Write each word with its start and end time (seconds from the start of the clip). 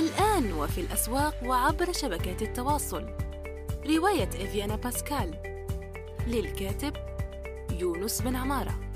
الآن 0.00 0.52
وفي 0.52 0.80
الأسواق 0.80 1.44
وعبر 1.44 1.92
شبكات 1.92 2.42
التواصل. 2.42 3.02
رواية 3.86 4.28
إفيانا 4.28 4.76
باسكال. 4.76 5.42
للكاتب 6.26 6.92
يونس 7.80 8.22
بن 8.22 8.36
عمارة. 8.36 8.90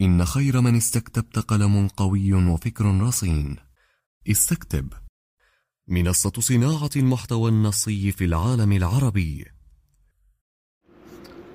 إن 0.00 0.24
خير 0.24 0.60
من 0.60 0.76
استكتبت 0.76 1.38
قلم 1.38 1.88
قوي 1.88 2.32
وفكر 2.34 3.00
رصين. 3.00 3.56
استكتب. 4.30 4.92
منصة 5.88 6.32
صناعة 6.38 6.90
المحتوى 6.96 7.50
النصي 7.50 8.12
في 8.12 8.24
العالم 8.24 8.72
العربي. 8.72 9.57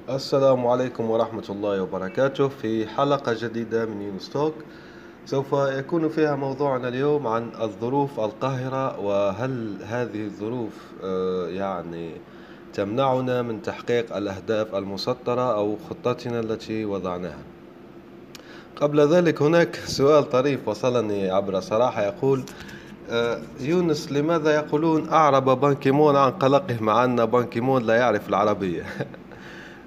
السلام 0.09 0.67
عليكم 0.67 1.09
ورحمة 1.11 1.43
الله 1.49 1.81
وبركاته 1.81 2.47
في 2.47 2.87
حلقة 2.87 3.33
جديدة 3.33 3.85
من 3.85 4.01
يونس 4.01 4.24
Talk. 4.24 4.53
سوف 5.25 5.53
يكون 5.53 6.09
فيها 6.09 6.35
موضوعنا 6.35 6.87
اليوم 6.87 7.27
عن 7.27 7.51
الظروف 7.61 8.19
القاهرة 8.19 8.99
وهل 8.99 9.77
هذه 9.85 10.25
الظروف 10.25 10.71
آه، 11.03 11.47
يعني 11.47 12.11
تمنعنا 12.73 13.41
من 13.41 13.61
تحقيق 13.61 14.15
الأهداف 14.15 14.75
المسطرة 14.75 15.55
أو 15.55 15.77
خطتنا 15.89 16.39
التي 16.39 16.85
وضعناها؟ 16.85 17.43
قبل 18.75 18.99
ذلك 19.07 19.41
هناك 19.41 19.75
سؤال 19.75 20.29
طريف 20.29 20.67
وصلني 20.67 21.31
عبر 21.31 21.59
صراحة. 21.59 22.03
يقول 22.03 22.43
آه، 23.09 23.39
يونس 23.59 24.11
لماذا 24.11 24.55
يقولون 24.55 25.09
أعرب 25.09 25.59
بان 25.59 25.75
كي 25.75 25.91
مون 25.91 26.15
عن 26.15 26.31
قلقه 26.31 26.77
مع 26.81 27.03
أن 27.03 27.25
بان 27.25 27.42
كي 27.42 27.58
مون 27.58 27.83
لا 27.83 27.95
يعرف 27.95 28.29
العربية؟ 28.29 28.85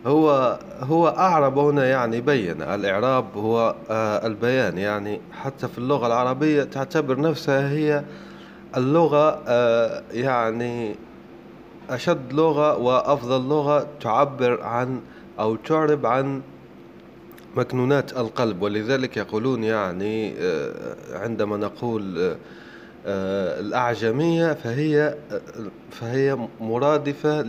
هو 0.07 0.59
هو 0.81 1.09
أعرب 1.09 1.59
هنا 1.59 1.87
يعني 1.87 2.21
بين 2.21 2.63
الإعراب 2.63 3.37
هو 3.37 3.75
آه، 3.91 4.27
البيان. 4.27 4.79
يعني 4.79 5.21
حتى 5.33 5.69
في 5.69 5.79
اللغة 5.79 6.07
العربية 6.07 6.65
تعتبر 6.65 7.21
نفسها 7.21 7.71
هي 7.71 8.05
اللغة 8.77 9.43
آه، 9.49 10.03
يعني 10.13 10.97
أشد 11.91 12.33
لغة 12.33 12.77
وأفضل 12.77 13.49
لغة 13.49 13.87
تعبر 14.01 14.63
عن 14.63 15.01
أو 15.41 15.57
تعرب 15.57 16.07
عن 16.07 16.43
مكنونات 17.57 18.13
القلب. 18.13 18.63
ولذلك 18.63 19.17
يقولون 19.17 19.65
يعني 19.65 20.35
آه، 20.39 20.95
عندما 21.13 21.57
نقول 21.57 22.37
الأعجمية 23.09 24.53
فهي 24.53 25.15
فهي 25.91 26.39
مرادفة 26.61 27.43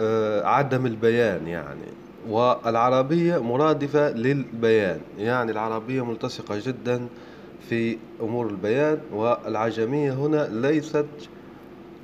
لعدم 0.00 0.86
البيان 0.86 1.46
يعني. 1.46 1.86
والعربية 2.28 3.42
مرادفة 3.42 4.10
للبيان 4.10 5.00
يعني. 5.18 5.52
العربية 5.52 6.04
ملتصقة 6.04 6.60
جدا 6.66 7.06
في 7.68 7.96
أمور 8.20 8.46
البيان 8.46 8.98
والعجمية 9.12 10.12
هنا 10.12 10.48
ليست 10.50 11.06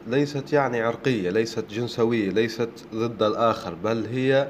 ليست 0.07 0.53
يعني 0.53 0.83
عرقية 0.83 1.31
ليست 1.31 1.65
جنسوية 1.71 2.31
ليست 2.31 2.69
ضد 2.95 3.23
الآخر 3.23 3.75
بل 3.75 4.07
هي 4.07 4.49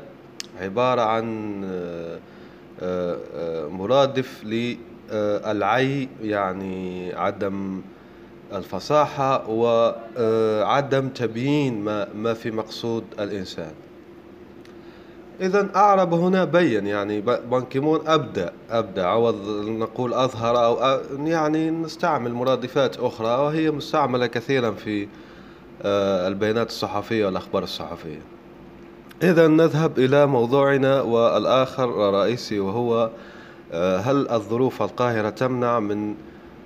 عبارة 0.61 1.03
عن 1.03 1.61
آه، 1.65 2.19
آه، 2.83 3.19
آه، 3.35 3.69
مرادف 3.69 4.45
للعي 4.45 6.09
يعني 6.23 7.13
عدم 7.15 7.81
الفصاحة 8.53 9.51
وعدم 9.51 11.09
تبيين 11.09 11.85
ما, 11.85 12.09
ما 12.15 12.35
في 12.35 12.51
مقصود 12.51 13.05
الإنسان. 13.21 13.73
إذا 15.41 15.69
أعرب 15.77 16.15
هنا 16.15 16.45
بين 16.45 16.87
يعني 16.87 17.21
بانكيمون 17.21 18.01
أبدأ 18.07 18.53
أبدأ. 18.71 19.07
عوض 19.07 19.67
نقول 19.69 20.15
أظهر 20.15 20.65
أو 20.65 21.01
يعني 21.25 21.71
نستعمل 21.71 22.33
مرادفات 22.33 22.97
أخرى 22.97 23.29
وهي 23.29 23.71
مستعملة 23.71 24.27
كثيرا 24.27 24.71
في 24.71 25.09
البيانات 26.29 26.69
الصحفية 26.69 27.27
والأخبار 27.27 27.63
الصحفية. 27.63 28.21
إذا 29.23 29.47
نذهب 29.47 29.99
إلى 29.99 30.27
موضوعنا 30.27 31.01
والآخر 31.01 32.09
الرئيسي 32.09 32.61
وهو 32.61 33.11
آه، 33.73 33.99
هل 33.99 34.31
الظروف 34.31 34.83
القاهرة 34.83 35.31
تمنع 35.31 35.81
من 35.81 36.15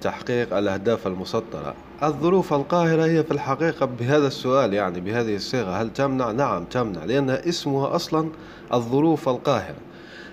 تحقيق 0.01 0.57
الأهداف 0.57 1.07
المسطرة 1.07 1.75
الظروف 2.03 2.53
القاهرة 2.53 3.05
هي 3.05 3.25
في 3.25 3.31
الحقيقة 3.31 3.87
بهذا 3.87 4.27
السؤال 4.27 4.75
يعني 4.75 5.01
بهذه 5.01 5.37
الصيغة 5.37 5.71
هل 5.71 5.93
تمنع؟ 5.93 6.31
نعم 6.31 6.65
تمنع 6.65 7.05
لأن 7.05 7.31
اسمها 7.31 7.97
أصلا 7.97 8.29
الظروف 8.75 9.29
القاهرة 9.29 9.77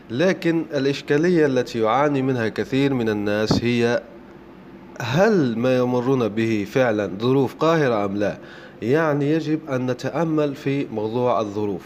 لكن 0.09 0.66
الإشكالية 0.73 1.45
التي 1.45 1.79
يعاني 1.79 2.22
منها 2.22 2.47
كثير 2.50 2.94
من 2.94 3.09
الناس 3.09 3.63
هي 3.63 4.01
هل 5.01 5.57
ما 5.57 5.77
يمرون 5.77 6.27
به 6.27 6.67
فعلا 6.72 7.11
ظروف 7.19 7.56
قاهرة 7.56 8.06
أم 8.06 8.17
لا؟ 8.17 8.38
يعني 8.81 9.31
يجب 9.31 9.59
أن 9.69 9.91
نتأمل 9.91 10.56
في 10.56 10.88
موضوع 10.91 11.41
الظروف 11.41 11.83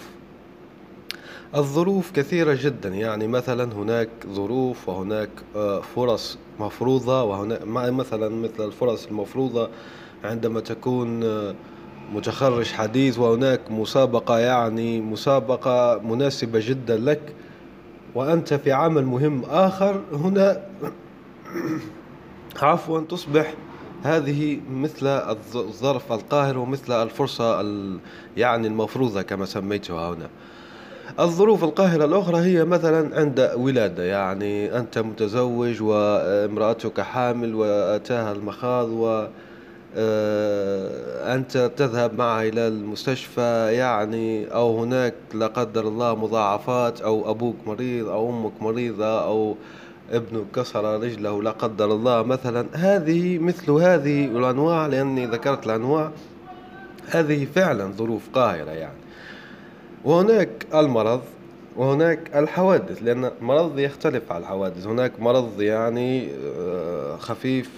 الظروف 1.56 2.12
كثيرة 2.12 2.58
جدا. 2.62 2.90
يعني 2.90 3.28
مثلا 3.28 3.74
هناك 3.74 4.10
ظروف 4.30 4.90
وهناك 4.90 5.30
آه، 5.56 5.82
فرص 5.82 6.38
مفروضة 6.60 7.24
وهناك 7.24 7.62
مثلا 7.92 8.30
مثل 8.30 8.66
الفرص 8.66 9.08
المفروضة 9.08 9.70
عندما 10.24 10.60
تكون 10.60 11.24
آه، 11.24 11.56
متخرج 12.14 12.72
حديث 12.72 13.20
وهناك 13.20 13.72
مسابقة 13.72 14.40
يعني 14.40 15.02
مسابقة 15.02 16.02
مناسبة 16.04 16.60
جدا 16.64 16.98
لك 16.98 17.34
وأنت 18.16 18.54
في 18.54 18.72
عمل 18.72 19.06
مهم 19.06 19.44
آخر 19.50 20.02
هنا 20.14 20.62
عفوا 22.62 23.00
تصبح 23.00 23.54
هذه 24.04 24.60
مثل 24.72 25.08
الظرف 25.56 26.12
القاهر 26.12 26.58
ومثل 26.58 27.04
الفرصة 27.04 27.62
يعني 28.38 28.68
المفروضة 28.68 29.22
كما 29.22 29.46
سميتها 29.46 30.10
هنا. 30.10 30.30
الظروف 31.20 31.64
القاهرة 31.64 32.06
الأخرى 32.06 32.38
هي 32.38 32.66
مثلا 32.66 33.20
عند 33.20 33.52
ولادة 33.56 34.04
يعني 34.04 34.78
أنت 34.78 35.00
متزوج 35.00 35.82
وامرأتك 35.82 37.02
حامل 37.02 37.56
وأتاها 37.56 38.32
المخاض 38.32 38.90
و 38.90 39.28
آه، 39.96 41.36
أنت 41.36 41.72
تذهب 41.78 42.18
معها 42.18 42.44
إلى 42.44 42.68
المستشفى 42.68 43.74
يعني 43.74 44.54
أو 44.54 44.80
هناك 44.80 45.14
لا 45.34 45.48
قدر 45.48 45.88
الله 45.88 46.16
مضاعفات 46.16 47.02
أو 47.02 47.32
أبوك 47.32 47.56
مريض 47.66 48.08
أو 48.08 48.30
أمك 48.30 48.52
مريضة 48.62 49.24
أو 49.24 49.56
ابنك 50.12 50.46
كسر 50.56 51.00
رجله 51.00 51.44
لا 51.44 51.52
قدر 51.52 51.92
الله. 51.92 52.24
مثلا 52.24 52.66
هذه 52.74 53.40
مثل 53.40 53.72
هذه 53.72 54.26
الأنواع 54.26 54.88
لأني 54.88 55.26
ذكرت 55.26 55.66
الأنواع 55.66 56.12
هذه 57.10 57.48
فعلا 57.56 57.92
ظروف 57.92 58.30
قاهرة 58.34 58.72
يعني. 58.72 59.01
وهناك 60.06 60.66
المرض 60.74 61.22
وهناك 61.76 62.20
الحوادث 62.36 63.04
لأن 63.04 63.32
المرض 63.42 63.80
يختلف 63.80 64.32
عن 64.32 64.42
الحوادث. 64.42 64.88
هناك 64.88 65.20
مرض 65.20 65.62
يعني 65.62 66.30
آه، 66.58 67.16
خفيف 67.18 67.70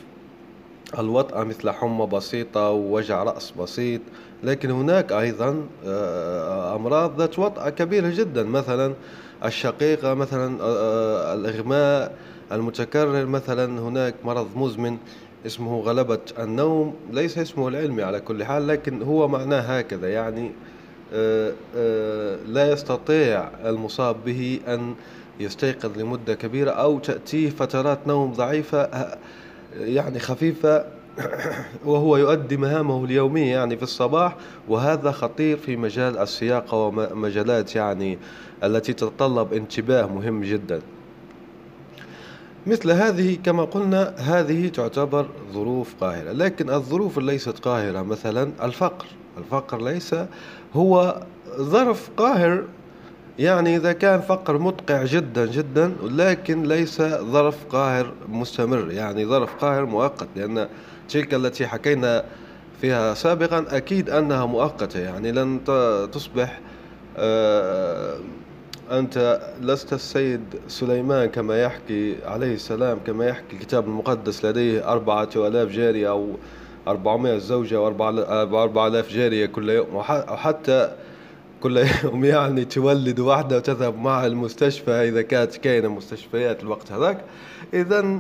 الوطأة 1.00 1.44
مثل 1.44 1.70
حمى 1.70 2.06
بسيطة 2.06 2.70
ووجع 2.70 3.24
رأس 3.24 3.52
بسيط. 3.52 4.02
لكن 4.44 4.72
هناك 4.72 5.12
أيضا 5.12 5.66
آه، 5.86 6.76
أمراض 6.76 7.20
ذات 7.20 7.40
وطأة 7.40 7.70
كبيرة 7.70 8.10
جدا. 8.10 8.44
مثلا 8.44 8.94
الشقيقة 9.46 10.14
مثلا 10.14 10.58
آه، 10.62 11.34
الإغماء 11.34 12.16
المتكرر. 12.52 13.26
مثلا 13.26 13.82
هناك 13.82 14.14
مرض 14.24 14.48
مزمن 14.58 14.98
اسمه 15.46 15.80
غلبة 15.80 16.20
النوم. 16.40 16.96
ليس 17.12 17.38
اسمه 17.38 17.68
العلمي 17.68 18.04
على 18.04 18.20
كل 18.20 18.44
حال 18.44 18.68
لكن 18.68 19.02
هو 19.02 19.28
معناه 19.28 19.60
هكذا. 19.78 20.10
يعني 20.10 20.52
لا 22.48 22.72
يستطيع 22.72 23.50
المصاب 23.66 24.16
به 24.26 24.60
أن 24.68 24.96
يستيقظ 25.40 25.98
لمدة 25.98 26.34
كبيرة 26.34 26.72
أو 26.72 27.00
تأتيه 27.00 27.50
فترات 27.50 28.08
نوم 28.08 28.34
ضعيفة 28.34 28.90
يعني 29.80 30.20
خفيفة 30.20 30.86
وهو 31.86 32.18
يؤدي 32.18 32.58
مهامه 32.58 33.06
اليومية 33.06 33.52
يعني 33.52 33.78
في 33.78 33.84
الصباح 33.84 34.36
وهذا 34.68 35.12
خطير 35.12 35.58
في 35.58 35.76
مجال 35.76 36.18
السياقة 36.18 36.78
ومجالات 36.78 37.76
يعني 37.76 38.18
التي 38.64 38.94
تتطلب 38.94 39.54
انتباه 39.54 40.06
مهم 40.06 40.44
جدا. 40.44 40.82
مثل 42.68 42.92
هذه 42.92 43.38
كما 43.44 43.64
قلنا 43.64 44.14
هذه 44.18 44.68
تعتبر 44.68 45.26
ظروف 45.54 45.94
قاهرة 46.02 46.32
لكن 46.32 46.70
الظروف 46.70 47.20
ليست 47.20 47.60
قاهرة 47.60 48.02
مثلا 48.02 48.52
الفقر. 48.64 49.06
الفقر 49.38 49.82
ليس 49.82 50.16
هو 50.74 51.24
ظرف 51.58 52.10
قاهر 52.18 52.64
يعني 53.40 53.76
إذا 53.76 53.94
كان 53.94 54.22
فقر 54.22 54.58
مدقع 54.58 55.04
جدا 55.04 55.46
جدا 55.46 55.94
لكن 56.04 56.64
ليس 56.64 57.02
ظرف 57.02 57.66
قاهر 57.70 58.14
مستمر 58.30 58.92
يعني 58.92 59.26
ظرف 59.26 59.56
قاهر 59.56 59.86
مؤقت 59.86 60.28
لأن 60.36 60.68
تلك 61.10 61.34
التي 61.34 61.68
حكينا 61.68 62.26
فيها 62.82 63.14
سابقا 63.14 63.66
أكيد 63.70 64.10
أنها 64.10 64.46
مؤقتة 64.46 65.00
يعني 65.00 65.32
لن 65.32 65.60
تصبح 66.12 66.60
آه، 67.18 68.18
أنت 68.92 69.42
لست 69.62 69.94
السيد 69.94 70.42
سليمان 70.68 71.30
كما 71.30 71.62
يحكي 71.62 72.16
عليه 72.26 72.54
السلام 72.54 73.00
كما 73.08 73.26
يحكي 73.26 73.56
الكتاب 73.56 73.86
المقدس 73.86 74.46
لديه 74.46 74.92
أربعة 74.92 75.30
آلاف 75.36 75.70
جارية 75.70 76.10
أو 76.10 76.30
أربعمائة 76.88 77.38
زوجة 77.38 77.82
وأربعة 77.82 78.88
آلاف 78.88 79.10
جارية 79.10 79.46
كل 79.46 79.70
يوم. 79.70 79.96
وحتى 79.96 80.92
كل 81.62 81.86
يوم 82.04 82.26
يعني 82.36 82.66
تولد 82.66 83.20
واحدة 83.20 83.58
وتذهب 83.58 83.98
معها 83.98 84.28
المستشفى 84.28 84.92
إذا 84.92 85.22
كانت 85.22 85.56
كاينة 85.56 85.88
مستشفيات 85.88 86.64
الوقت 86.64 86.92
هذاك. 86.92 87.24
إذا 87.74 88.20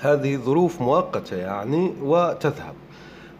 هذه 0.00 0.36
ظروف 0.36 0.80
مؤقتة 0.80 1.36
يعني 1.36 1.92
وتذهب. 2.02 2.74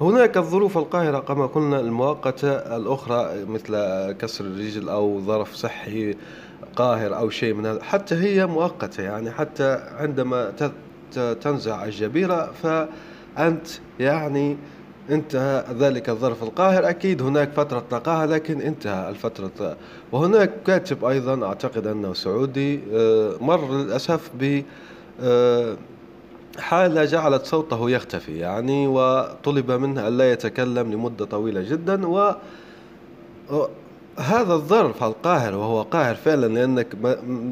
هناك 0.01 0.37
الظروف 0.37 0.79
القاهرة 0.79 1.19
كما 1.19 1.47
قلنا 1.47 1.81
المؤقتة 1.81 2.53
الأخرى 2.53 3.45
مثل 3.49 3.73
كسر 4.13 4.45
الرجل 4.45 4.89
أو 4.89 5.21
ظرف 5.21 5.55
صحي 5.55 6.15
قاهر 6.77 7.17
أو 7.17 7.31
شيء 7.31 7.55
من 7.55 7.67
هذا. 7.67 7.83
حتى 7.83 8.15
هي 8.15 8.47
مؤقتة 8.47 9.03
يعني 9.03 9.31
حتى 9.31 9.81
عندما 9.99 10.53
تنزع 11.41 11.85
الجبيرة 11.85 12.53
فأنت 13.37 13.67
يعني 14.01 14.57
انتهى 15.11 15.65
ذلك 15.79 16.09
الظرف 16.09 16.43
القاهر. 16.43 16.89
أكيد 16.89 17.23
هناك 17.23 17.53
فترة 17.53 17.85
نقاهة 17.93 18.27
لكن 18.27 18.61
انتهى 18.61 19.09
الفترة. 19.09 19.77
وهناك 20.13 20.51
كاتب 20.67 21.05
أيضا 21.05 21.47
أعتقد 21.47 21.87
أنه 21.87 22.15
سعودي 22.15 22.81
آه، 22.93 23.35
مر 23.41 23.73
للأسف 23.73 24.31
ب 24.41 24.63
آه، 25.23 25.77
حالة 26.59 27.05
جعلت 27.05 27.47
صوته 27.47 27.91
يختفي 27.91 28.39
يعني 28.39 28.87
وطلب 28.87 29.71
منه 29.71 30.09
ألا 30.09 30.33
يتكلم 30.33 30.93
لمدة 30.93 31.25
طويلة 31.25 31.63
جدا. 31.63 32.07
و 32.07 32.35
هذا 34.19 34.55
الظرف 34.55 35.05
القاهر 35.05 35.55
وهو 35.55 35.83
قاهر 35.83 36.15
فعلا 36.15 36.47
لأنك 36.47 36.87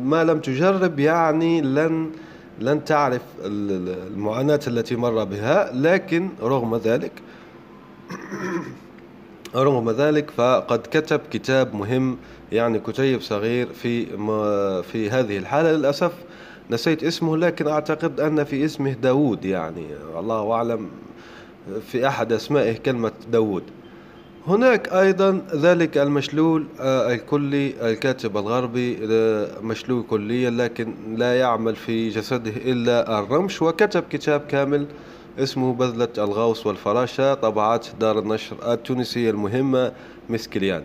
ما 0.05 0.25
لم 0.25 0.41
تجرب 0.41 0.99
يعني 0.99 1.61
لن 1.61 2.11
لن 2.61 2.85
تعرف 2.85 3.23
المعاناة 3.45 4.61
التي 4.67 4.97
مر 4.97 5.25
بها 5.25 5.71
لكن 5.75 6.29
رغم 6.43 6.77
ذلك 6.77 7.13
رغم 9.55 9.91
ذلك 9.91 10.31
فقد 10.31 10.79
كتب 10.79 11.21
كتاب 11.31 11.75
مهم 11.75 12.19
يعني 12.53 12.79
كتيب 12.79 13.21
صغير 13.21 13.67
في 13.67 14.07
في 14.83 15.11
هذه 15.11 15.39
الحالة. 15.39 15.73
للأسف 15.73 16.13
نسيت 16.71 17.05
اسمه 17.05 17.37
لكن 17.37 17.69
أعتقد 17.69 18.21
أن 18.21 18.45
في 18.45 18.65
اسمه 18.65 18.93
داود 18.93 19.45
يعني. 19.45 19.87
الله 20.19 20.53
أعلم 20.53 20.89
في 21.87 22.09
أحد 22.09 22.33
أسمائه 22.33 22.77
كلمة 22.79 23.13
داود 23.33 23.63
هناك 24.51 24.89
أيضا 24.89 25.43
ذلك 25.55 25.99
المشلول 25.99 26.67
آه، 26.81 27.13
الكلي 27.13 27.91
الكاتب 27.91 28.37
الغربي 28.37 28.99
آه، 29.11 29.61
مشلول 29.63 30.05
كليا 30.11 30.51
لكن 30.51 30.95
لا 31.17 31.39
يعمل 31.39 31.77
في 31.77 32.09
جسده 32.09 32.53
إلا 32.57 33.19
الرمش 33.19 33.63
وكتب 33.63 34.05
كتاب 34.11 34.41
كامل 34.41 34.87
اسمه 35.39 35.73
بذلة 35.73 36.09
الغوص 36.19 36.67
والفراشة 36.67 37.35
طبعات 37.35 37.87
دار 38.01 38.19
النشر 38.19 38.73
التونسية 38.73 39.31
المهمة 39.31 39.93
مسكلياني. 40.31 40.85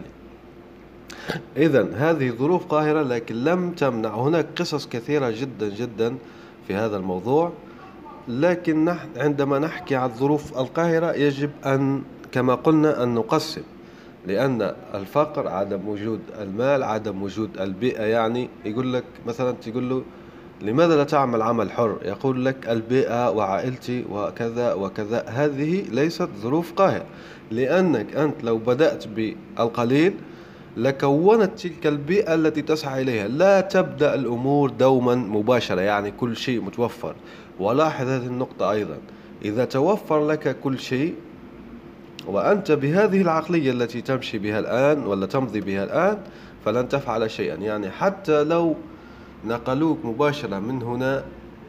إذا 1.58 1.88
هذه 1.96 2.32
ظروف 2.32 2.66
قاهرة 2.66 3.02
لكن 3.04 3.44
لم 3.44 3.72
تمنع. 3.72 4.10
هناك 4.16 4.46
قصص 4.58 4.88
كثيرة 4.88 5.30
جدا 5.30 5.70
جدا 5.70 6.16
في 6.68 6.74
هذا 6.74 6.98
الموضوع 6.98 7.52
لكن 8.28 8.86
نحن 8.86 9.08
عندما 9.18 9.60
نحكي 9.60 9.96
عن 9.96 10.10
ظروف 10.10 10.58
القاهرة 10.58 11.12
يجب 11.12 11.50
أن 11.66 12.02
كما 12.36 12.56
قلنا 12.56 13.04
أن 13.04 13.14
نقسم 13.14 13.62
لأن 14.28 14.74
الفقر 14.94 15.48
عدم 15.48 15.88
وجود 15.88 16.20
المال 16.42 16.84
عدم 16.84 17.24
وجود 17.24 17.50
البيئة 17.60 18.04
يعني 18.04 18.50
يقول 18.66 18.94
لك 18.94 19.04
مثلا 19.28 19.52
تقول 19.52 19.90
له 19.90 20.04
لماذا 20.62 20.96
لا 20.96 21.04
تعمل 21.04 21.42
عمل 21.42 21.72
حر؟ 21.72 21.98
يقول 22.06 22.46
لك 22.46 22.70
البيئة 22.70 23.32
وعائلتي 23.32 24.06
وكذا 24.12 24.74
وكذا 24.74 25.24
هذه 25.28 25.84
ليست 25.92 26.30
ظروف 26.42 26.74
قاهرة. 26.74 27.06
لأنك 27.52 28.16
أنت 28.16 28.44
لو 28.44 28.58
بدأت 28.58 29.08
بالقليل 29.08 30.14
لكونت 30.78 31.60
تلك 31.60 31.88
البيئة 31.88 32.34
التي 32.34 32.62
تسعى 32.62 33.02
إليها. 33.02 33.28
لا 33.28 33.62
تبدأ 33.62 34.16
الأمور 34.16 34.70
دوما 34.70 35.16
مباشرة 35.16 35.82
يعني 35.82 36.12
كل 36.12 36.38
شيء 36.38 36.62
متوفر. 36.62 37.16
ولاحظ 37.60 38.08
هذه 38.08 38.26
النقطة 38.26 38.72
أيضا. 38.72 38.98
إذا 39.46 39.66
توفر 39.66 40.28
لك 40.28 40.60
كل 40.64 40.80
شيء 40.80 41.16
وأنت 42.28 42.72
بهذه 42.72 43.22
العقلية 43.22 43.72
التي 43.72 44.02
تمشي 44.02 44.38
بها 44.38 44.60
الآن 44.60 45.08
ولا 45.08 45.26
تمضي 45.26 45.62
بها 45.62 45.84
الآن 45.84 46.18
فلن 46.66 46.90
تفعل 46.90 47.32
شيئا. 47.32 47.56
يعني 47.56 47.90
حتى 47.90 48.44
لو 48.44 48.76
نقلوك 49.46 50.06
مباشرة 50.06 50.60
من 50.60 50.84
هنا 50.84 51.24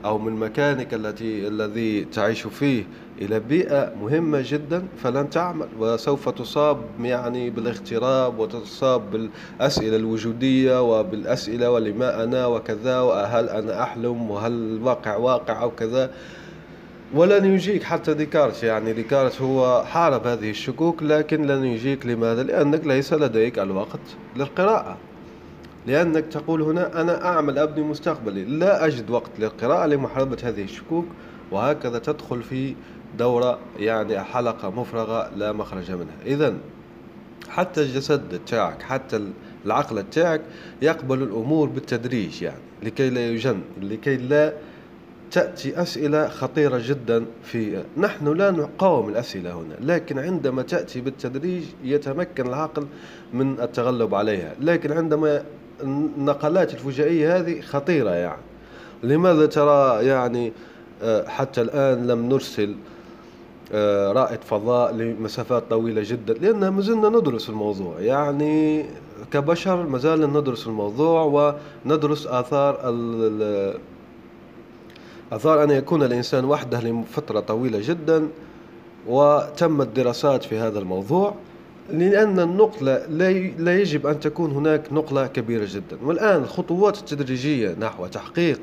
أو 0.04 0.18
من 0.18 0.32
مكانك 0.32 0.94
التي 0.94 1.48
الذي 1.48 2.04
تعيش 2.04 2.46
فيه 2.46 2.84
إلى 3.20 3.40
بيئة 3.40 3.92
مهمة 4.00 4.44
جدا 4.46 4.82
فلن 5.02 5.30
تعمل. 5.30 5.66
وسوف 5.78 6.28
تصاب 6.28 6.78
يعني 7.02 7.50
بالاغتراب 7.50 8.38
وتصاب 8.38 9.10
بالأسئلة 9.10 9.96
الوجودية 9.96 10.82
وبالأسئلة 10.82 11.70
ولما 11.70 12.24
أنا 12.24 12.46
وكذا 12.46 13.00
وهل 13.00 13.48
أنا 13.48 13.82
أحلم 13.82 14.30
وهل 14.30 14.52
الواقع 14.52 15.16
واقع 15.16 15.62
أو 15.62 15.70
كذا. 15.70 16.10
ولن 17.14 17.44
يجيك 17.44 17.82
حتى 17.82 18.14
ديكارت. 18.14 18.62
يعني 18.62 18.92
ديكارت 18.92 19.42
هو 19.42 19.84
حارب 19.84 20.26
هذه 20.26 20.50
الشكوك 20.50 21.02
لكن 21.02 21.46
لن 21.46 21.64
يجيك. 21.64 22.06
لماذا؟ 22.06 22.42
لأنك 22.42 22.86
ليس 22.86 23.12
لديك 23.12 23.58
الوقت 23.58 24.00
للقراءة. 24.36 24.96
لأنك 25.86 26.24
تقول 26.26 26.62
هنا 26.62 27.00
أنا 27.00 27.24
أعمل 27.24 27.58
أبني 27.58 27.84
مستقبلي. 27.84 28.44
لا 28.44 28.86
أجد 28.86 29.10
وقت 29.10 29.30
للقراءة 29.38 29.86
لمحاربة 29.86 30.36
هذه 30.44 30.62
الشكوك. 30.62 31.06
وهكذا 31.50 31.98
تدخل 31.98 32.42
في 32.42 32.74
دورة 33.18 33.58
يعني 33.78 34.20
حلقة 34.20 34.70
مفرغة 34.70 35.30
لا 35.36 35.52
مخرج 35.52 35.90
منها. 35.90 36.16
إذا 36.26 36.54
حتى 37.48 37.82
الجسد 37.82 38.40
تاعك 38.46 38.82
حتى 38.82 39.20
العقل 39.66 40.10
تاعك 40.10 40.40
يقبل 40.82 41.22
الأمور 41.22 41.68
بالتدريج 41.68 42.42
يعني 42.42 42.60
لكي 42.82 43.10
لا 43.10 43.28
يجن 43.28 43.60
لكي 43.82 44.16
لا 44.16 44.52
تأتي 45.30 45.82
أسئلة 45.82 46.28
خطيرة 46.28 46.80
جدا 46.84 47.24
في 47.42 47.82
نحن 47.96 48.28
لا 48.28 48.50
نقاوم 48.50 49.08
الأسئلة 49.08 49.52
هنا 49.52 49.74
لكن 49.92 50.18
عندما 50.18 50.62
تأتي 50.62 51.00
بالتدريج 51.00 51.64
يتمكن 51.84 52.46
العقل 52.46 52.86
من 53.32 53.60
التغلب 53.60 54.14
عليها. 54.14 54.54
لكن 54.60 54.92
عندما 54.92 55.42
النقلات 55.82 56.74
الفجائية 56.74 57.36
هذه 57.36 57.60
خطيرة 57.60 58.10
يعني. 58.10 58.42
لماذا 59.02 59.46
ترى 59.46 60.06
يعني 60.06 60.52
آه، 61.02 61.28
حتى 61.28 61.60
الآن 61.60 62.06
لم 62.06 62.28
نرسل 62.28 62.74
آه، 63.72 64.12
رائد 64.12 64.44
فضاء 64.44 64.94
لمسافات 64.94 65.62
طويلة 65.70 66.02
جدا؟ 66.04 66.34
لأن 66.34 66.68
ما 66.68 66.82
زلنا 66.82 67.08
ندرس 67.08 67.48
الموضوع. 67.48 68.00
يعني 68.00 68.86
كبشر 69.32 69.86
ما 69.86 69.98
زلنا 69.98 70.40
ندرس 70.40 70.66
الموضوع 70.66 71.52
وندرس 71.84 72.26
آثار 72.26 72.80
آثار 75.32 75.62
أن 75.62 75.70
يكون 75.70 76.02
الإنسان 76.02 76.44
وحده 76.44 76.80
لفترة 76.80 77.40
طويلة 77.40 77.78
جدا 77.82 78.28
وتمت 79.06 79.86
دراسات 79.86 80.44
في 80.44 80.58
هذا 80.58 80.78
الموضوع 80.78 81.34
لأن 81.90 82.40
النقلة 82.40 83.06
لا 83.58 83.80
يجب 83.80 84.06
أن 84.06 84.20
تكون 84.20 84.50
هناك 84.50 84.92
نقلة 84.92 85.26
كبيرة 85.26 85.66
جدا. 85.68 85.98
والآن 86.02 86.42
الخطوات 86.42 86.98
التدريجية 86.98 87.76
نحو 87.80 88.06
تحقيق 88.06 88.60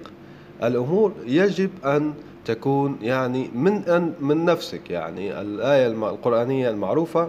الأمور 0.64 1.12
يجب 1.26 1.70
أن 1.86 2.14
تكون 2.46 2.98
يعني 3.02 3.50
من 3.56 3.78
أن 3.78 4.14
من 4.20 4.46
نفسك. 4.46 4.90
يعني 4.90 5.42
الآية 5.42 5.88
القرآنية 5.88 6.70
المعروفة 6.70 7.28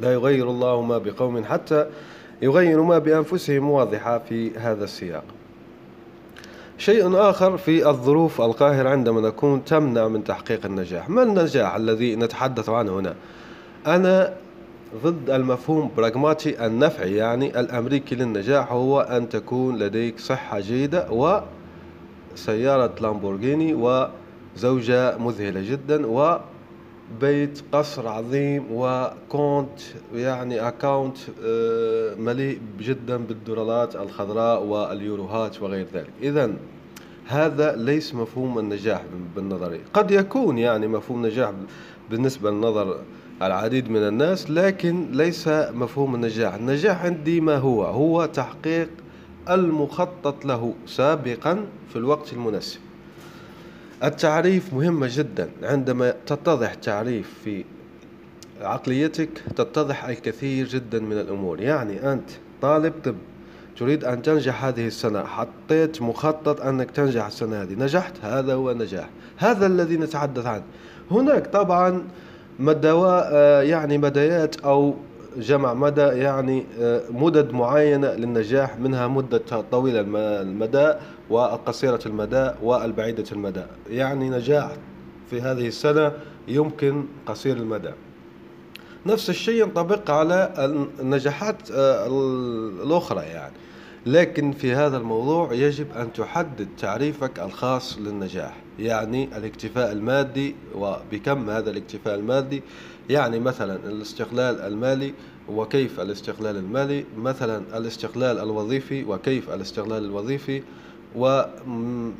لا 0.00 0.12
يغير 0.12 0.50
الله 0.50 0.82
ما 0.82 0.98
بقوم 0.98 1.44
حتى 1.44 1.86
يغيروا 2.42 2.84
ما 2.84 2.98
بأنفسهم 2.98 3.70
واضحة 3.70 4.18
في 4.18 4.58
هذا 4.58 4.84
السياق. 4.84 5.24
شيء 6.78 7.16
آخر 7.16 7.56
في 7.56 7.88
الظروف 7.88 8.40
القاهرة 8.40 8.88
عندما 8.88 9.20
نكون 9.20 9.64
تمنع 9.64 10.08
من 10.08 10.24
تحقيق 10.24 10.66
النجاح. 10.66 11.10
ما 11.10 11.22
النجاح 11.22 11.74
الذي 11.74 12.16
نتحدث 12.16 12.68
عنه 12.68 12.98
هنا؟ 12.98 13.14
أنا 13.86 14.34
ضد 15.04 15.30
المفهوم 15.30 15.90
براغماتي 15.96 16.66
النفعي 16.66 17.14
يعني 17.14 17.60
الأمريكي 17.60 18.14
للنجاح 18.14 18.72
هو 18.72 19.00
أن 19.00 19.28
تكون 19.28 19.78
لديك 19.78 20.18
صحة 20.18 20.60
جيدة 20.60 21.06
وسيارة 22.34 22.94
لامبورغيني 23.00 23.74
وزوجة 23.74 25.18
مذهلة 25.18 25.70
جدا 25.70 26.06
وبيت 27.14 27.62
قصر 27.72 28.08
عظيم 28.08 28.66
وكونت 28.70 29.80
يعني 30.14 30.68
اكاونت 30.68 31.16
آه، 31.44 32.14
مليء 32.14 32.60
جدا 32.80 33.16
بالدولارات 33.16 33.96
الخضراء 33.96 34.62
واليوروهات 34.62 35.62
وغير 35.62 35.86
ذلك. 35.94 36.10
اذا 36.22 36.52
هذا 37.26 37.76
ليس 37.76 38.14
مفهوم 38.14 38.58
النجاح 38.58 39.02
بالنظري 39.36 39.80
قد 39.94 40.10
يكون 40.10 40.58
يعني 40.58 40.88
مفهوم 40.88 41.26
نجاح 41.26 41.52
بالنسبة 42.10 42.50
للنظر 42.50 43.00
العديد 43.42 43.90
من 43.90 44.08
الناس 44.08 44.50
لكن 44.50 45.06
ليس 45.12 45.48
مفهوم 45.48 46.14
النجاح. 46.14 46.54
النجاح 46.54 47.04
عندي 47.04 47.40
ما 47.40 47.56
هو؟ 47.56 47.84
هو 47.84 48.26
تحقيق 48.26 48.88
المخطط 49.50 50.44
له 50.44 50.74
سابقا 50.86 51.64
في 51.88 51.96
الوقت 51.96 52.32
المناسب. 52.32 52.85
التعريف 54.04 54.74
مهمة 54.74 55.08
جدا. 55.10 55.48
عندما 55.62 56.14
تتضح 56.26 56.74
تعريف 56.74 57.30
في 57.44 57.64
عقليتك 58.60 59.28
تتضح 59.56 60.04
الكثير 60.04 60.66
جدا 60.66 61.00
من 61.00 61.12
الأمور. 61.20 61.60
يعني 61.60 62.12
أنت 62.12 62.30
طالب 62.62 62.92
طب 63.04 63.14
تريد 63.78 64.04
أن 64.04 64.22
تنجح 64.22 64.64
هذه 64.64 64.86
السنة. 64.86 65.24
حطيت 65.24 66.02
مخطط 66.02 66.60
أنك 66.60 66.90
تنجح 66.90 67.26
السنة 67.26 67.62
هذه. 67.62 67.74
نجحت. 67.74 68.12
هذا 68.22 68.54
هو 68.54 68.70
النجاح. 68.70 69.08
هذا 69.36 69.66
الذي 69.66 69.96
نتحدث 69.96 70.46
عنه. 70.46 70.64
هناك 71.10 71.46
طبعا 71.46 72.02
مدوا 72.58 73.60
يعني 73.62 73.98
مديات 73.98 74.60
أو 74.60 74.94
جمع 75.36 75.74
مدى 75.74 76.00
يعني 76.00 76.66
مدد 77.10 77.52
معينة 77.52 78.12
للنجاح 78.12 78.78
منها 78.78 79.06
مدة 79.06 79.42
طويلة 79.70 80.04
المدى 80.42 80.92
والقصيرة 81.30 82.00
المدى 82.06 82.50
والبعيدة 82.62 83.24
المدى 83.32 83.62
يعني 83.90 84.30
نجاح 84.30 84.70
في 85.30 85.40
هذه 85.40 85.68
السنة 85.68 86.12
يمكن 86.48 87.04
قصير 87.26 87.56
المدى. 87.56 87.90
نفس 89.06 89.30
الشيء 89.30 89.62
ينطبق 89.62 90.10
على 90.10 90.52
النجاحات 91.00 91.56
الأخرى 92.82 93.22
يعني. 93.22 93.52
لكن 94.06 94.52
في 94.52 94.74
هذا 94.74 94.96
الموضوع 94.96 95.52
يجب 95.52 95.86
أن 95.96 96.12
تحدد 96.12 96.68
تعريفك 96.78 97.38
الخاص 97.40 97.98
للنجاح 97.98 98.56
يعني 98.78 99.28
الاكتفاء 99.36 99.92
المادي 99.92 100.54
وبكم 100.74 101.50
هذا 101.50 101.70
الاكتفاء 101.70 102.14
المادي؟ 102.14 102.62
يعني 103.10 103.38
مثلا 103.38 103.76
الاستقلال 103.88 104.60
المالي 104.60 105.14
وكيف 105.48 106.00
الاستقلال 106.00 106.56
المالي 106.56 107.04
مثلا 107.18 107.78
الاستقلال 107.78 108.38
الوظيفي 108.38 109.04
وكيف 109.04 109.50
الاستقلال 109.50 110.04
الوظيفي 110.04 110.62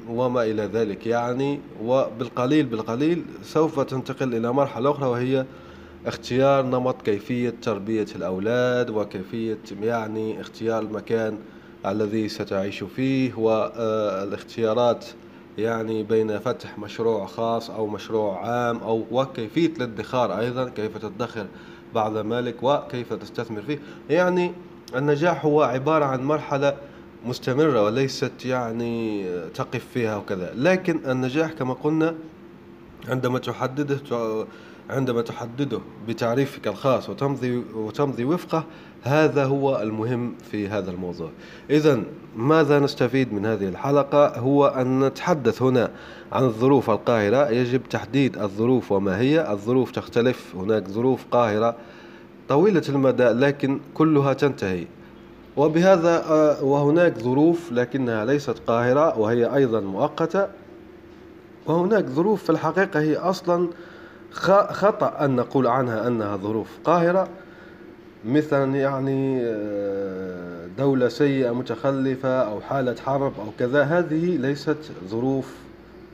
وما 0.09 0.43
إلى 0.43 0.63
ذلك. 0.63 1.07
يعني 1.07 1.61
وبالقليل 1.83 2.67
بالقليل 2.67 3.25
سوف 3.43 3.81
تنتقل 3.81 4.35
إلى 4.35 4.53
مرحلة 4.53 4.91
أخرى 4.91 5.07
وهي 5.09 5.45
اختيار 6.07 6.67
نمط 6.67 7.03
كيفية 7.03 7.55
تربية 7.63 8.07
الأولاد 8.17 8.91
وكيفية 8.91 9.59
يعني 9.83 10.41
اختيار 10.41 10.83
المكان 10.83 11.39
الذي 11.87 12.29
ستعيش 12.29 12.85
فيه 12.85 13.35
والاختيارات 13.35 15.05
يعني 15.59 16.03
بين 16.03 16.39
فتح 16.39 16.79
مشروع 16.79 17.27
خاص 17.27 17.71
أو 17.71 17.87
مشروع 17.87 18.49
عام 18.49 18.77
أو 18.79 19.05
وكيفية 19.11 19.73
الادخار 19.77 20.39
أيضا 20.39 20.69
كيف 20.69 20.99
تدخر 20.99 21.47
بعض 21.95 22.17
مالك 22.17 22.63
وكيف 22.63 23.13
تستثمر 23.13 23.63
فيه. 23.63 23.79
يعني 24.11 24.53
النجاح 24.97 25.45
هو 25.45 25.63
عبارة 25.63 26.05
عن 26.05 26.25
مرحلة 26.25 26.77
مستمرة 27.27 27.85
وليست 27.85 28.45
يعني 28.45 29.27
تقف 29.55 29.87
فيها 29.95 30.17
وكذا. 30.17 30.53
لكن 30.55 31.11
النجاح 31.11 31.53
كما 31.53 31.75
قلنا 31.75 32.15
عندما 33.09 33.39
تحدده 33.39 34.47
عندما 34.91 35.23
تحدده 35.23 35.81
بتعريفك 36.09 36.69
الخاص 36.69 37.11
وتمضي 37.11 37.63
وتمضي 37.75 38.25
وفقه 38.25 38.65
هذا 39.03 39.45
هو 39.45 39.81
المهم 39.83 40.35
في 40.51 40.69
هذا 40.69 40.91
الموضوع. 40.91 41.31
إذا 41.71 42.03
ماذا 42.37 42.79
نستفيد 42.79 43.33
من 43.33 43.47
هذه 43.47 43.69
الحلقة؟ 43.69 44.39
هو 44.39 44.67
أن 44.67 45.05
نتحدث 45.05 45.63
هنا 45.63 45.91
عن 46.33 46.45
الظروف 46.45 46.91
القاهرة. 46.91 47.51
يجب 47.51 47.81
تحديد 47.91 48.39
الظروف 48.39 48.93
وما 48.93 49.19
هي. 49.19 49.53
الظروف 49.53 49.91
تختلف. 49.91 50.57
هناك 50.57 50.89
ظروف 50.89 51.25
قاهرة 51.31 51.77
طويلة 52.49 52.83
المدى 52.89 53.29
لكن 53.29 53.81
كلها 53.95 54.33
تنتهي. 54.33 54.87
وبهذا 55.57 56.25
آه، 56.25 56.65
وهناك 56.65 57.19
ظروف 57.19 57.73
لكنها 57.73 58.25
ليست 58.25 58.59
قاهرة 58.67 59.19
وهي 59.19 59.55
أيضا 59.55 59.81
مؤقتة. 59.81 60.47
وهناك 61.67 62.07
ظروف 62.07 62.43
في 62.43 62.51
الحقيقة 62.51 63.01
هي 63.01 63.17
أصلا 63.17 63.69
خطأ 64.37 65.25
أن 65.25 65.37
نقول 65.37 65.67
عنها 65.67 66.09
أنها 66.09 66.37
ظروف 66.37 66.69
قاهرة 66.85 67.29
مثلا 68.25 68.77
يعني 68.77 69.41
آه، 69.45 70.67
دولة 70.79 71.09
سيئة 71.09 71.51
متخلفة 71.51 72.29
أو 72.29 72.61
حالة 72.61 72.97
حرب 73.07 73.33
أو 73.41 73.47
كذا 73.59 73.83
هذه 73.83 74.37
ليست 74.37 74.93
ظروف 75.09 75.55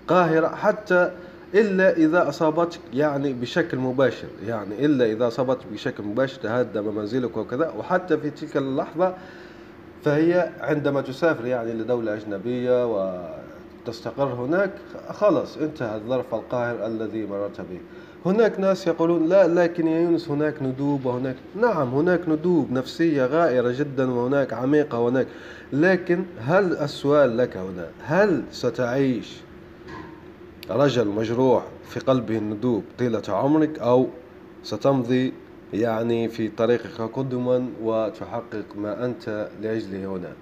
قاهرة 0.09 0.49
حتى 0.49 1.11
إلا 1.55 1.97
إذا 1.97 2.29
أصابتك 2.29 2.81
يعني 2.95 3.33
بشكل 3.33 3.79
مباشر 3.79 4.29
يعني 4.47 4.87
إلا 4.87 5.05
إذا 5.05 5.27
أصابتك 5.27 5.67
بشكل 5.73 6.03
مباشر 6.03 6.41
تهدم 6.43 6.95
منزلك 6.95 7.37
وكذا 7.37 7.73
وحتى 7.79 8.19
في 8.19 8.31
تلك 8.31 8.57
اللحظة 8.57 9.15
فهي 10.05 10.51
عندما 10.61 11.01
تسافر 11.01 11.47
يعني 11.47 11.73
لدولة 11.73 12.15
أجنبية 12.15 12.87
وتستقر 13.87 14.35
هناك 14.35 14.71
خلاص 15.09 15.57
انتهى 15.57 15.97
الظرف 15.97 16.35
القاهر 16.35 16.87
الذي 16.87 17.27
مررت 17.27 17.61
به. 17.61 17.81
هناك 18.27 18.61
ناس 18.61 18.87
يقولون 18.87 19.29
لا 19.29 19.49
لكن 19.49 19.87
يا 19.87 20.01
يونس 20.01 20.29
هناك 20.29 20.63
ندوب 20.63 21.07
وهناك 21.07 21.37
نعم 21.61 21.95
هناك 21.95 22.29
ندوب 22.29 22.73
نفسية 22.73 23.27
غائرة 23.27 23.71
جدا 23.79 24.11
وهناك 24.11 24.53
عميقة 24.53 24.99
وهناك. 24.99 25.27
لكن 25.73 26.25
هل 26.39 26.77
السؤال 26.77 27.37
لك 27.37 27.57
هنا 27.57 27.89
هل 28.03 28.43
ستعيش 28.51 29.41
رجل 30.71 31.09
مجروح 31.09 31.65
في 31.89 32.01
قلبه 32.01 32.39
الندوب 32.39 32.85
طيلة 32.99 33.23
عمرك 33.29 33.79
أو 33.79 34.09
ستمضي 34.63 35.33
يعني 35.73 36.29
في 36.29 36.49
طريقك 36.49 37.01
قدما 37.01 37.67
وتحقق 37.83 38.65
ما 38.77 39.05
أنت 39.05 39.49
لأجله 39.63 40.07
هنا؟ 40.07 40.33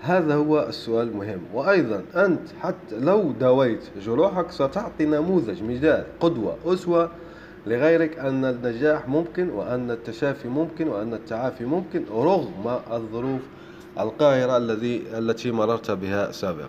هذا 0.00 0.34
هو 0.34 0.66
السؤال 0.68 1.08
المهم. 1.08 1.40
وأيضا 1.54 2.02
أنت 2.14 2.48
حتى 2.60 2.98
لو 2.98 3.32
داويت 3.40 3.80
جروحك 4.00 4.50
ستعطي 4.50 5.04
نموذج 5.06 5.62
مثال 5.62 6.04
قدوة 6.20 6.56
أسوة 6.66 7.10
لغيرك 7.66 8.18
أن 8.18 8.44
النجاح 8.44 9.08
ممكن 9.08 9.50
وأن 9.50 9.90
التشافي 9.90 10.48
ممكن 10.48 10.88
وأن 10.88 11.14
التعافي 11.14 11.64
ممكن 11.64 12.04
رغم 12.12 12.78
الظروف 12.92 13.40
القاهرة 14.00 14.56
الذي 14.56 15.02
التي 15.18 15.50
مررت 15.50 15.90
بها 15.90 16.32
سابقا. 16.32 16.68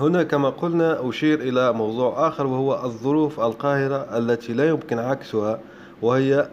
هنا 0.00 0.22
كما 0.22 0.50
قلنا 0.50 1.08
أشير 1.08 1.40
إلى 1.40 1.72
موضوع 1.72 2.28
آخر 2.28 2.46
وهو 2.46 2.84
الظروف 2.84 3.40
القاهرة 3.40 4.18
التي 4.18 4.52
لا 4.52 4.68
يمكن 4.68 4.98
عكسها 4.98 5.60
وهي 6.02 6.48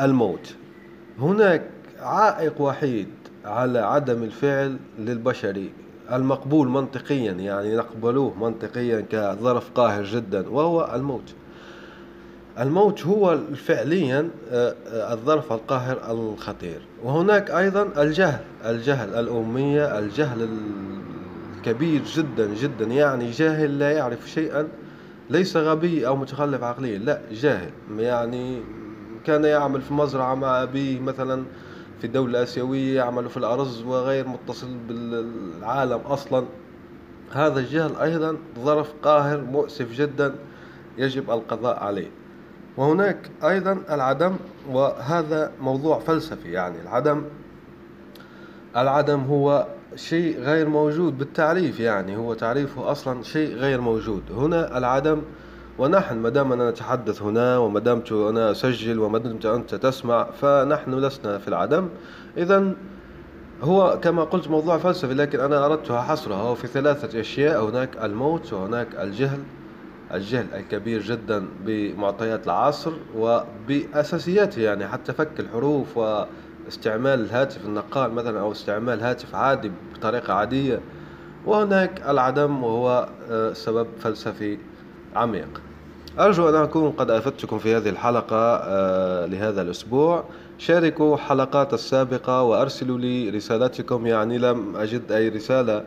الموت. 0.00 0.54
هناك 1.18 1.62
عائق 2.00 2.60
وحيد 2.60 3.08
على 3.44 3.78
عدم 3.78 4.22
الفعل 4.22 4.76
للبشري 4.98 5.72
المقبول 6.12 6.68
منطقيا 6.68 7.32
يعني 7.32 7.76
نقبلوه 7.76 8.34
منطقيا 8.40 9.04
كظرف 9.10 9.70
قاهر 9.70 10.04
جدا 10.04 10.48
وهو 10.48 10.90
الموت. 10.94 11.34
الموت 12.58 13.06
هو 13.06 13.38
فعليا 13.54 14.30
آه، 14.50 14.74
آه، 14.86 15.12
الظرف 15.12 15.52
القاهر 15.52 16.10
الخطير. 16.10 16.80
وهناك 17.04 17.50
أيضا 17.50 18.02
الجهل 18.02 18.40
الجهل 18.64 19.14
الأمية 19.14 19.98
الجهل 19.98 20.48
الكبير 21.58 22.02
جدا 22.04 22.54
جدا. 22.54 22.84
يعني 22.84 23.30
جاهل 23.30 23.78
لا 23.78 23.92
يعرف 23.92 24.30
شيئا 24.30 24.68
ليس 25.30 25.56
غبي 25.56 26.06
أو 26.06 26.16
متخلف 26.16 26.62
عقليا. 26.62 26.98
لا 26.98 27.20
جاهل. 27.32 27.70
يعني 27.98 28.62
كان 29.26 29.44
يعمل 29.44 29.80
في 29.80 29.94
مزرعة 29.94 30.34
مع 30.34 30.62
أبيه 30.62 31.00
مثلا 31.00 31.44
في 32.00 32.08
دولة 32.08 32.42
آسيوية 32.42 32.96
يعمل 32.96 33.28
في 33.28 33.36
الأرز 33.36 33.82
وغير 33.82 34.28
متصل 34.28 34.68
بالعالم 34.88 36.00
أصلا. 36.00 36.44
هذا 37.32 37.60
الجهل 37.60 37.96
أيضا 37.96 38.36
ظرف 38.60 38.92
قاهر 39.02 39.40
مؤسف 39.40 39.92
جدا 39.92 40.34
يجب 40.98 41.30
القضاء 41.30 41.78
عليه. 41.78 42.23
وهناك 42.76 43.30
أيضا 43.44 43.78
العدم 43.90 44.36
وهذا 44.70 45.52
موضوع 45.60 45.98
فلسفي 45.98 46.52
يعني. 46.52 46.80
العدم 46.82 47.22
العدم 48.76 49.20
هو 49.20 49.66
شيء 49.96 50.40
غير 50.40 50.68
موجود 50.68 51.18
بالتعريف 51.18 51.80
يعني. 51.80 52.16
هو 52.16 52.34
تعريفه 52.34 52.90
أصلا 52.90 53.22
شيء 53.22 53.54
غير 53.54 53.80
موجود. 53.80 54.22
هنا 54.36 54.78
العدم 54.78 55.22
ونحن 55.78 56.16
ما 56.16 56.28
دام 56.28 56.68
نتحدث 56.68 57.22
هنا 57.22 57.58
وما 57.58 57.80
دمت 57.80 58.12
أنا 58.12 58.50
أسجل 58.50 58.98
وما 58.98 59.18
دمت 59.18 59.46
أنت 59.46 59.74
تسمع 59.74 60.24
فنحن 60.40 60.94
لسنا 60.94 61.38
في 61.38 61.48
العدم. 61.48 61.88
إذا 62.36 62.74
هو 63.62 63.98
كما 64.02 64.24
قلت 64.24 64.48
موضوع 64.48 64.78
فلسفي 64.78 65.14
لكن 65.14 65.40
أنا 65.40 65.66
أردتها 65.66 66.02
حصرها 66.02 66.54
في 66.54 66.66
ثلاثة 66.66 67.20
أشياء 67.20 67.64
هناك 67.64 67.96
الموت 68.02 68.52
وهناك 68.52 68.88
الجهل. 69.00 69.38
الجهل 70.14 70.46
الكبير 70.54 71.02
جدا 71.02 71.46
بمعطيات 71.64 72.46
العصر 72.46 72.92
وبأساسياته 73.16 74.62
يعني 74.62 74.88
حتى 74.88 75.12
فك 75.12 75.40
الحروف 75.40 75.96
واستعمال 75.96 77.20
الهاتف 77.20 77.64
النقال 77.64 78.12
مثلا 78.12 78.40
أو 78.40 78.52
استعمال 78.52 79.00
هاتف 79.00 79.34
عادي 79.34 79.70
بطريقة 79.94 80.34
عادية. 80.34 80.80
وهناك 81.46 82.02
العدم 82.08 82.64
وهو 82.64 83.08
آه، 83.30 83.52
سبب 83.52 83.86
فلسفي 84.00 84.58
عميق. 85.16 85.60
أرجو 86.18 86.48
أن 86.48 86.54
أكون 86.54 86.90
قد 86.90 87.10
أفدتكم 87.10 87.58
في 87.58 87.76
هذه 87.76 87.88
الحلقة 87.88 88.56
آه، 88.56 89.26
لهذا 89.26 89.62
الأسبوع. 89.62 90.24
شاركوا 90.58 91.16
حلقات 91.16 91.74
السابقة 91.74 92.42
وأرسلوا 92.42 92.98
لي 92.98 93.30
رسالتكم 93.30 94.06
يعني 94.06 94.38
لم 94.38 94.76
أجد 94.76 95.12
أي 95.12 95.28
رسالة 95.28 95.84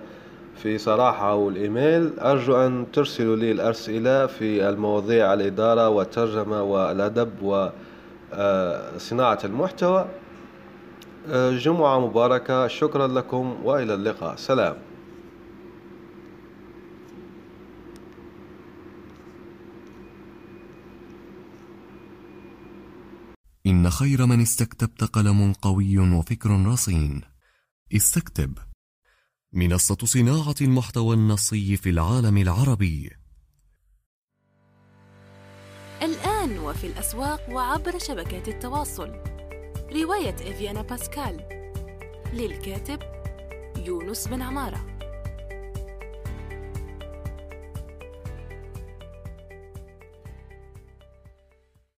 في 0.64 0.78
صراحة 0.78 1.32
أو 1.32 1.50
الإيميل 1.50 2.20
أرجو 2.20 2.56
أن 2.56 2.86
ترسلوا 2.94 3.36
لي 3.36 3.52
الأسئلة 3.52 4.26
في 4.26 4.70
المواضيع 4.70 5.34
الإدارة 5.34 5.90
والترجمة 5.90 6.62
والأدب 6.62 7.42
وصناعة 7.42 9.40
المحتوى. 9.44 10.08
جمعة 11.34 12.00
مباركة 12.08 12.68
شكرا 12.68 13.08
لكم 13.08 13.58
وإلى 13.64 13.94
اللقاء. 13.94 14.36
سلام. 14.36 14.76
إن 23.68 23.90
خير 23.90 24.26
من 24.26 24.42
استكتبت 24.42 25.04
قلم 25.04 25.54
قوي 25.62 25.98
وفكر 25.98 26.66
رصين. 26.66 27.22
استكتب. 27.96 28.58
منصة 29.54 29.98
صناعة 30.04 30.56
المحتوى 30.62 31.16
النصي 31.16 31.78
في 31.78 31.90
العالم 31.90 32.38
العربي. 32.38 33.12
الآن 36.02 36.60
وفي 36.60 36.88
الأسواق 36.88 37.50
وعبر 37.50 38.00
شبكات 38.00 38.48
التواصل. 38.48 39.10
رواية 39.96 40.36
إفيانا 40.36 40.82
باسكال. 40.82 41.48
للكاتب 42.34 43.00
يونس 43.86 44.28
بن 44.28 44.42
عمارة. 44.42 44.97